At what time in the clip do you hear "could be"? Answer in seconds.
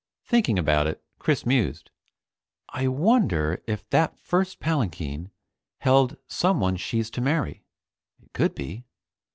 8.33-8.83